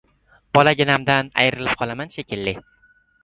—Bolaginamdan 0.57 1.29
ayrilib 1.43 1.77
qolaman 1.83 2.13
shekilli. 2.17 2.55